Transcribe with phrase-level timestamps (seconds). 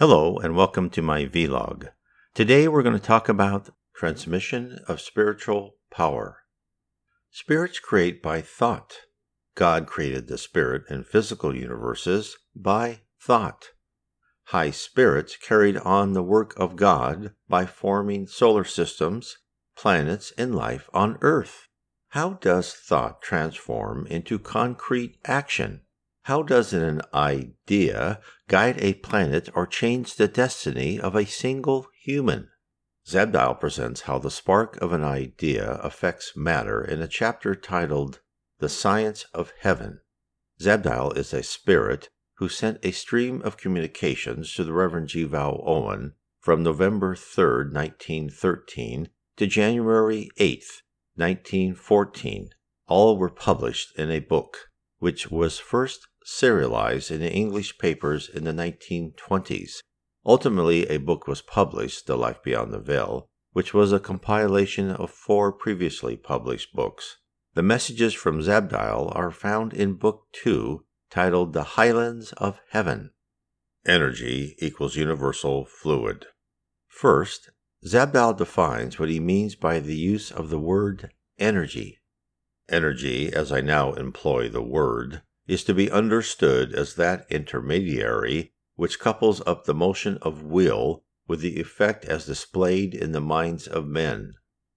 [0.00, 1.90] Hello, and welcome to my vlog.
[2.32, 6.38] Today we're going to talk about transmission of spiritual power.
[7.30, 8.94] Spirits create by thought.
[9.54, 13.72] God created the spirit and physical universes by thought.
[14.44, 19.36] High spirits carried on the work of God by forming solar systems,
[19.76, 21.68] planets, and life on Earth.
[22.08, 25.82] How does thought transform into concrete action?
[26.30, 32.50] How does an idea guide a planet or change the destiny of a single human?
[33.04, 38.20] Zabdiel presents how the spark of an idea affects matter in a chapter titled
[38.60, 40.02] The Science of Heaven.
[40.62, 45.24] Zabdiel is a spirit who sent a stream of communications to the Reverend G.
[45.24, 50.62] Vale Owen from November 3, 1913 to January 8,
[51.16, 52.50] 1914.
[52.86, 54.68] All were published in a book,
[55.00, 59.80] which was first serialized in the English papers in the 1920s.
[60.24, 65.10] Ultimately, a book was published, The Life Beyond the Veil, which was a compilation of
[65.10, 67.16] four previously published books.
[67.54, 73.10] The messages from Zabdiel are found in Book 2, titled The Highlands of Heaven.
[73.86, 76.26] Energy equals universal fluid.
[76.86, 77.50] First,
[77.84, 81.98] Zabdiel defines what he means by the use of the word energy.
[82.68, 89.00] Energy, as I now employ the word, is to be understood as that intermediary which
[89.00, 93.84] couples up the motion of will with the effect as displayed in the minds of
[93.84, 94.32] men.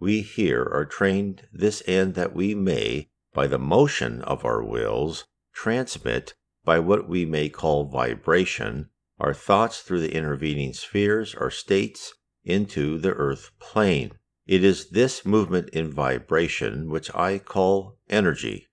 [0.00, 5.26] We here are trained this end that we may, by the motion of our wills,
[5.54, 12.12] transmit, by what we may call vibration, our thoughts through the intervening spheres or states
[12.44, 14.18] into the earth plane.
[14.48, 18.66] It is this movement in vibration which I call energy.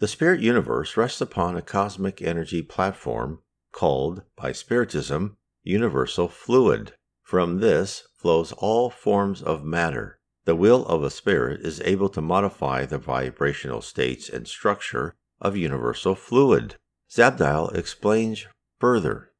[0.00, 6.94] The spirit universe rests upon a cosmic energy platform called, by Spiritism, universal fluid.
[7.22, 10.18] From this flows all forms of matter.
[10.46, 15.54] The will of a spirit is able to modify the vibrational states and structure of
[15.54, 16.76] universal fluid.
[17.10, 18.46] Zabdiel explains
[18.78, 19.32] further.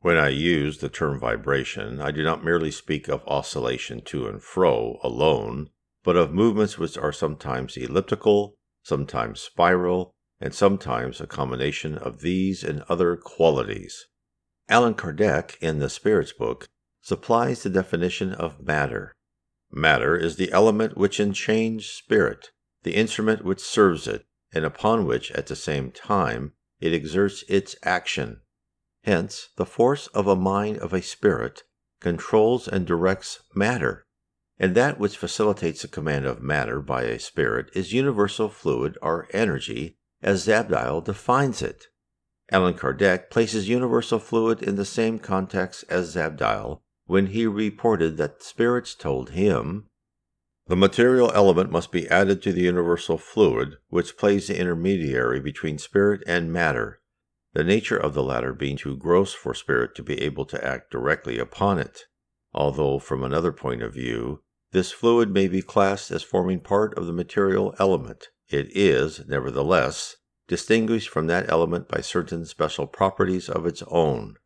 [0.00, 4.42] When I use the term vibration, I do not merely speak of oscillation to and
[4.42, 5.70] fro alone,
[6.02, 8.56] but of movements which are sometimes elliptical,
[8.90, 14.08] sometimes spiral, and sometimes a combination of these and other qualities.
[14.68, 16.66] Allan Kardec, in the Spirits book,
[17.00, 19.12] supplies the definition of matter.
[19.70, 22.50] Matter is the element which enchains spirit,
[22.82, 27.76] the instrument which serves it, and upon which, at the same time, it exerts its
[27.84, 28.40] action.
[29.04, 31.62] Hence, the force of a mind of a spirit
[32.00, 34.04] controls and directs matter
[34.60, 39.26] and that which facilitates the command of matter by a spirit is universal fluid or
[39.32, 41.86] energy, as Zabdiel defines it.
[42.52, 48.42] Allan Kardec places universal fluid in the same context as Zabdiel when he reported that
[48.42, 49.86] spirits told him,
[50.66, 55.78] The material element must be added to the universal fluid, which plays the intermediary between
[55.78, 57.00] spirit and matter,
[57.54, 60.90] the nature of the latter being too gross for spirit to be able to act
[60.90, 62.02] directly upon it.
[62.52, 64.42] Although, from another point of view,
[64.72, 68.28] this fluid may be classed as forming part of the material element.
[68.48, 70.16] It is, nevertheless,
[70.46, 74.36] distinguished from that element by certain special properties of its own.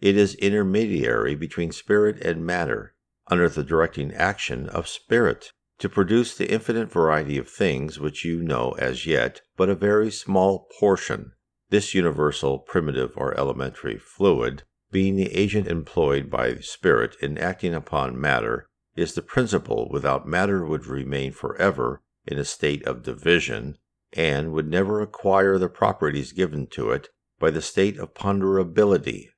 [0.00, 2.94] It is intermediary between spirit and matter,
[3.28, 8.42] under the directing action of spirit, to produce the infinite variety of things which you
[8.42, 11.32] know as yet but a very small portion.
[11.70, 18.20] This universal, primitive, or elementary fluid, being the agent employed by spirit in acting upon
[18.20, 18.65] matter,
[18.96, 23.76] is the principle without matter would remain forever in a state of division
[24.12, 27.08] and would never acquire the properties given to it
[27.38, 29.28] by the state of ponderability.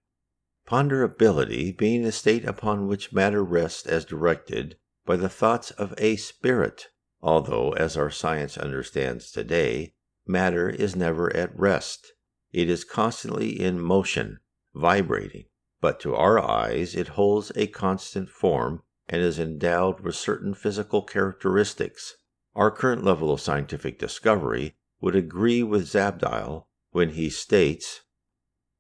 [0.67, 6.17] Ponderability being a state upon which matter rests as directed by the thoughts of a
[6.17, 6.89] spirit,
[7.21, 9.95] although, as our science understands today,
[10.27, 12.13] matter is never at rest.
[12.53, 14.39] It is constantly in motion,
[14.75, 15.47] vibrating,
[15.81, 21.03] but to our eyes it holds a constant form and is endowed with certain physical
[21.03, 22.15] characteristics.
[22.55, 28.03] Our current level of scientific discovery would agree with Zabdiel when he states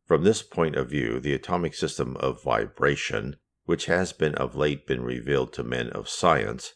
[0.07, 4.87] From this point of view, the atomic system of vibration, which has been of late
[4.87, 6.75] been revealed to men of science,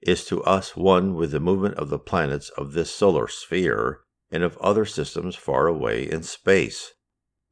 [0.00, 4.42] is to us one with the movement of the planets of this solar sphere and
[4.42, 6.92] of other systems far away in space.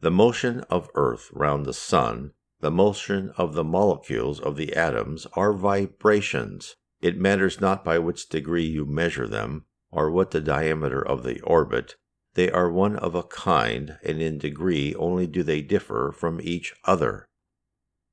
[0.01, 5.27] The motion of Earth round the Sun the motion of the molecules of the atoms
[5.35, 6.77] are vibrations.
[7.01, 11.41] It matters not by which degree you measure them, or what the diameter of the
[11.41, 11.97] orbit.
[12.35, 16.73] They are one of a kind, and in degree only do they differ from each
[16.85, 17.29] other.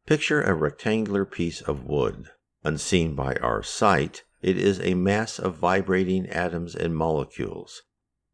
[0.08, 2.30] Picture a rectangular piece of wood.
[2.64, 7.84] Unseen by our sight, it is a mass of vibrating atoms and molecules.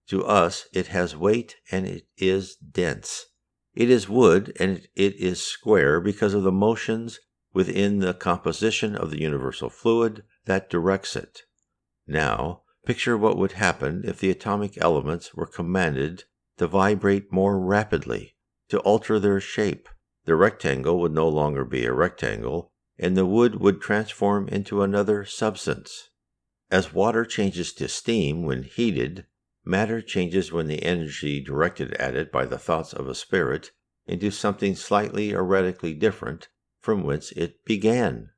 [0.08, 3.26] To us, it has weight and it is dense.
[3.76, 7.20] It is wood and it is square because of the motions
[7.54, 11.42] within the composition of the universal fluid that directs it.
[12.08, 16.24] Now, picture what would happen if the atomic elements were commanded
[16.58, 18.36] to vibrate more rapidly,
[18.70, 19.90] to alter their shape.
[20.24, 25.26] The rectangle would no longer be a rectangle, and the wood would transform into another
[25.26, 26.10] substance.
[26.72, 29.26] As water changes to steam when heated,
[29.66, 33.72] matter changes when the energy directed at it by the thoughts of a spirit
[34.06, 36.48] into something slightly or radically different
[36.80, 38.30] from whence it began.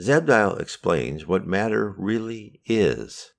[0.00, 3.32] Zabdiel explains what matter really is.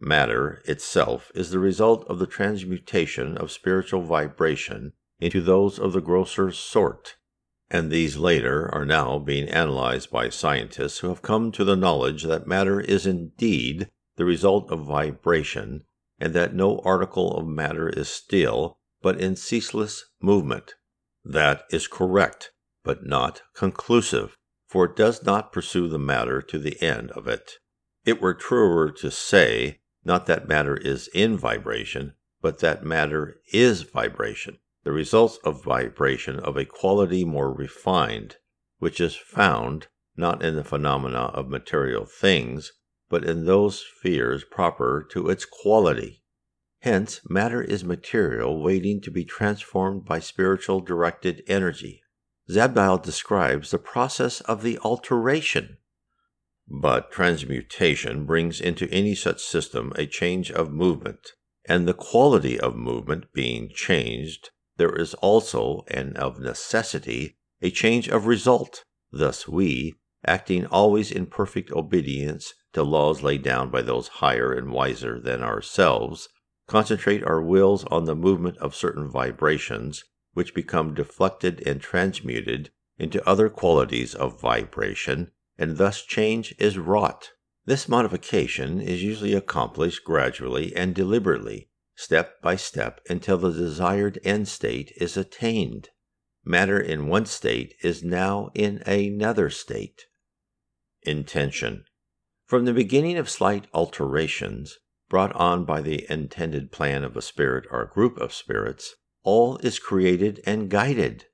[0.00, 6.00] Matter itself is the result of the transmutation of spiritual vibration into those of the
[6.00, 7.16] grosser sort,
[7.70, 12.24] and these later are now being analyzed by scientists who have come to the knowledge
[12.24, 15.84] that matter is indeed the result of vibration,
[16.24, 20.72] and that no article of matter is still, but in ceaseless movement.
[21.22, 22.50] That is correct,
[22.82, 24.34] but not conclusive,
[24.66, 27.58] for it does not pursue the matter to the end of it.
[28.06, 33.82] It were truer to say not that matter is in vibration, but that matter is
[33.82, 38.36] vibration, the results of vibration of a quality more refined,
[38.78, 42.72] which is found not in the phenomena of material things,
[43.08, 46.22] but in those spheres proper to its quality.
[46.80, 52.02] Hence, matter is material waiting to be transformed by spiritual directed energy.
[52.50, 55.78] Zabdiel describes the process of the alteration
[56.68, 61.32] but transmutation brings into any such system a change of movement,
[61.66, 68.08] and the quality of movement being changed, there is also, and of necessity, a change
[68.08, 68.84] of result.
[69.12, 69.94] Thus we,
[70.26, 75.42] acting always in perfect obedience to laws laid down by those higher and wiser than
[75.42, 76.28] ourselves,
[76.66, 83.26] concentrate our wills on the movement of certain vibrations, which become deflected and transmuted into
[83.28, 87.30] other qualities of vibration and thus change is wrought.
[87.64, 94.48] This modification is usually accomplished gradually and deliberately, step by step, until the desired end
[94.48, 95.90] state is attained.
[96.44, 100.06] Matter in one state is now in another state.
[101.04, 101.84] Intention.
[102.46, 104.78] From the beginning of slight alterations,
[105.08, 109.78] brought on by the intended plan of a spirit or group of spirits, all is
[109.78, 111.26] created and guided.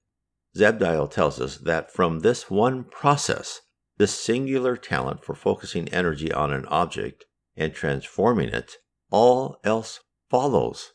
[0.57, 3.61] Zabdiel tells us that from this one process,
[3.99, 7.25] this singular talent for focusing energy on an object
[7.57, 8.77] and transforming it,
[9.11, 10.93] all else follows.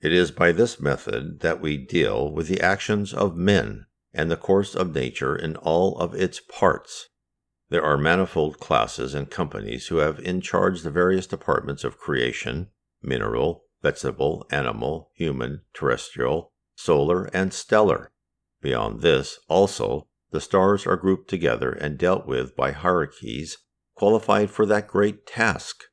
[0.00, 4.36] It is by this method that we deal with the actions of men and the
[4.36, 7.08] course of nature in all of its parts.
[7.72, 12.68] There are manifold classes and companies who have in charge the various departments of creation
[13.02, 18.12] mineral, vegetable, animal, human, terrestrial, solar, and stellar.
[18.60, 23.56] Beyond this, also, the stars are grouped together and dealt with by hierarchies
[23.94, 25.84] qualified for that great task.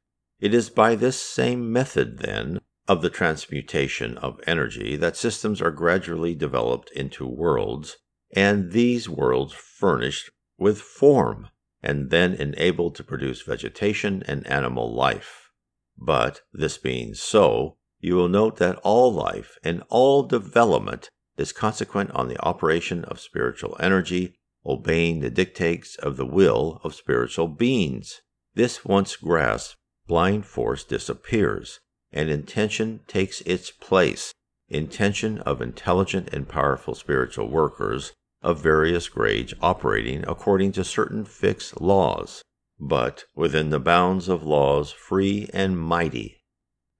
[0.41, 2.59] It is by this same method, then,
[2.89, 7.95] of the transmutation of energy that systems are gradually developed into worlds,
[8.35, 11.47] and these worlds furnished with form,
[11.81, 15.51] and then enabled to produce vegetation and animal life.
[15.97, 22.11] But, this being so, you will note that all life and all development is consequent
[22.11, 28.21] on the operation of spiritual energy, obeying the dictates of the will of spiritual beings.
[28.55, 31.79] This once grasped, blind force disappears,
[32.11, 34.33] and intention takes its place.
[34.67, 41.79] Intention of intelligent and powerful spiritual workers of various grades operating according to certain fixed
[41.81, 42.43] laws,
[42.79, 46.41] but within the bounds of laws free and mighty.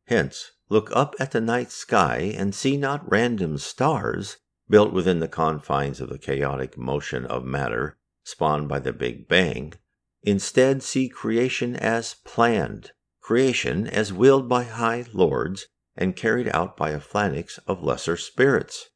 [0.08, 4.38] Hence, Look up at the night sky and see not random stars
[4.69, 9.74] built within the confines of the chaotic motion of matter spawned by the Big Bang.
[10.22, 15.65] Instead, see creation as planned, creation as willed by high lords
[15.96, 18.88] and carried out by a phalanx of lesser spirits.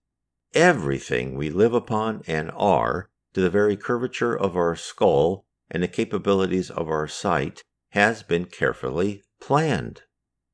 [0.56, 5.88] Everything we live upon and are, to the very curvature of our skull and the
[5.88, 10.04] capabilities of our sight, has been carefully planned.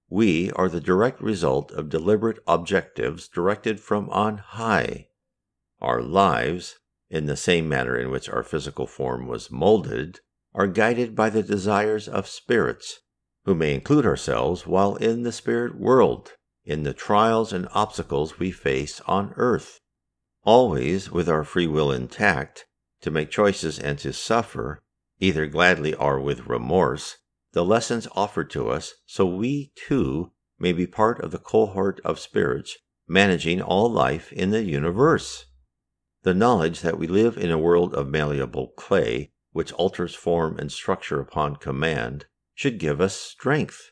[0.10, 5.10] We are the direct result of deliberate objectives directed from on high.
[5.82, 6.80] Our lives,
[7.10, 10.22] in the same manner in which our physical form was molded,
[10.54, 13.02] are guided by the desires of spirits,
[13.44, 16.32] who may include ourselves while in the spirit world,
[16.64, 19.82] in the trials and obstacles we face on earth.
[20.52, 22.66] Always with our free will intact,
[23.02, 24.82] to make choices and to suffer,
[25.20, 27.18] either gladly or with remorse,
[27.52, 32.18] the lessons offered to us so we too may be part of the cohort of
[32.18, 32.76] spirits
[33.08, 35.46] managing all life in the universe.
[36.24, 40.72] The knowledge that we live in a world of malleable clay, which alters form and
[40.72, 42.26] structure upon command,
[42.56, 43.92] should give us strength,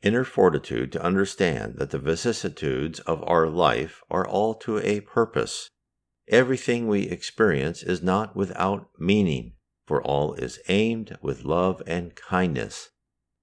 [0.00, 5.68] inner fortitude to understand that the vicissitudes of our life are all to a purpose.
[6.30, 12.90] Everything we experience is not without meaning, for all is aimed with love and kindness.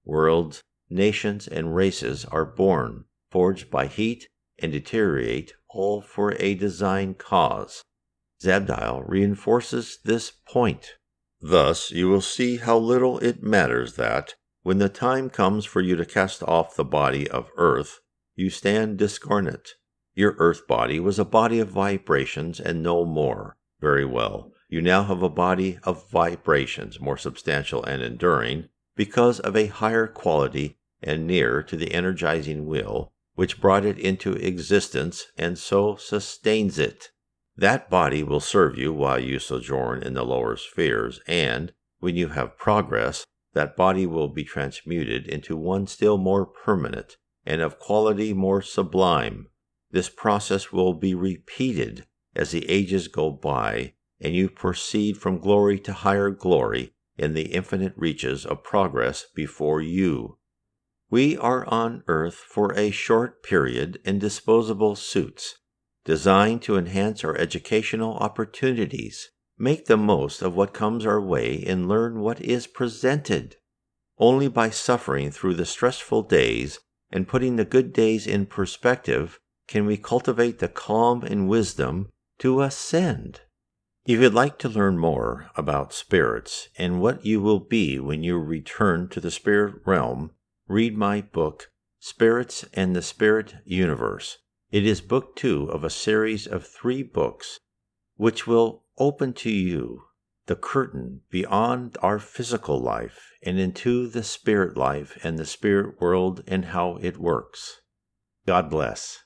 [0.06, 4.28] Worlds, nations, and races are born, forged by heat,
[4.58, 7.84] and deteriorate all for a designed cause.
[8.42, 10.94] Zabdiel reinforces this point.
[11.42, 15.94] Thus, you will see how little it matters that, when the time comes for you
[15.96, 18.00] to cast off the body of earth,
[18.34, 19.74] you stand discarnate.
[20.18, 23.56] Your earth body was a body of vibrations and no more.
[23.80, 24.50] Very well.
[24.68, 30.08] You now have a body of vibrations, more substantial and enduring, because of a higher
[30.08, 36.80] quality and nearer to the energizing will which brought it into existence and so sustains
[36.80, 37.12] it.
[37.56, 42.30] That body will serve you while you sojourn in the lower spheres, and, when you
[42.30, 48.34] have progress, that body will be transmuted into one still more permanent and of quality
[48.34, 49.46] more sublime.
[49.90, 55.78] This process will be repeated as the ages go by, and you proceed from glory
[55.80, 60.38] to higher glory in the infinite reaches of progress before you.
[61.10, 65.56] We are on earth for a short period in disposable suits
[66.08, 69.28] designed to enhance our educational opportunities,
[69.58, 73.56] make the most of what comes our way, and learn what is presented.
[74.16, 76.80] Only by suffering through the stressful days
[77.10, 82.08] and putting the good days in perspective can we cultivate the calm and wisdom
[82.40, 83.42] to ascend.
[84.04, 88.38] If you'd like to learn more about spirits and what you will be when you
[88.38, 90.32] return to the spirit realm,
[90.66, 91.70] read my book,
[92.00, 94.38] Spirits and the Spirit Universe
[94.70, 97.58] it is book two of a series of three books
[98.16, 100.02] which will open to you
[100.44, 106.42] the curtain beyond our physical life and into the spirit life and the spirit world
[106.46, 107.80] and how it works.
[108.46, 109.24] God bless.